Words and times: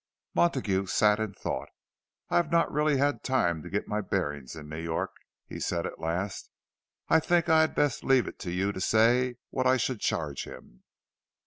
Montague 0.33 0.87
sat 0.87 1.19
in 1.19 1.33
thought. 1.35 1.69
"I 2.31 2.37
have 2.37 2.51
not 2.51 2.71
really 2.71 2.97
had 2.97 3.23
time 3.23 3.61
to 3.61 3.69
get 3.69 3.87
my 3.87 4.01
bearings 4.01 4.55
in 4.55 4.67
New 4.67 4.79
York," 4.81 5.13
he 5.45 5.59
said 5.59 5.85
at 5.85 5.99
last. 5.99 6.49
"I 7.07 7.19
think 7.19 7.47
I 7.49 7.61
had 7.61 7.75
best 7.75 8.03
leave 8.03 8.27
it 8.27 8.39
to 8.39 8.49
you 8.51 8.71
to 8.71 8.81
say 8.81 9.35
what 9.51 9.67
I 9.67 9.77
should 9.77 9.99
charge 9.99 10.45
him." 10.45 10.81